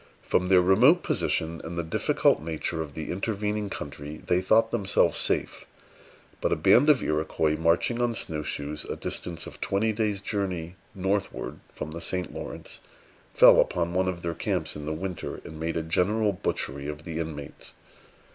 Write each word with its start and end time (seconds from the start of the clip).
From 0.23 0.47
their 0.47 0.63
remote 0.63 1.03
position, 1.03 1.61
and 1.63 1.77
the 1.77 1.83
difficult 1.83 2.41
nature 2.41 2.81
of 2.81 2.95
the 2.95 3.11
intervening 3.11 3.69
country, 3.69 4.23
they 4.25 4.41
thought 4.41 4.71
themselves 4.71 5.15
safe; 5.15 5.67
but 6.41 6.51
a 6.51 6.55
band 6.55 6.89
of 6.89 7.03
Iroquois, 7.03 7.55
marching 7.55 8.01
on 8.01 8.15
snow 8.15 8.41
shoes 8.41 8.83
a 8.83 8.95
distance 8.95 9.45
of 9.45 9.61
twenty 9.61 9.93
days' 9.93 10.19
journey 10.21 10.75
northward 10.95 11.59
from 11.71 11.91
the 11.91 12.01
St. 12.01 12.33
Lawrence, 12.33 12.79
fell 13.31 13.59
upon 13.59 13.93
one 13.93 14.07
of 14.07 14.23
their 14.23 14.33
camps 14.33 14.75
in 14.75 14.87
the 14.87 14.91
winter, 14.91 15.39
and 15.45 15.59
made 15.59 15.77
a 15.77 15.83
general 15.83 16.31
butchery 16.31 16.87
of 16.87 17.03
the 17.03 17.19
inmates. 17.19 17.75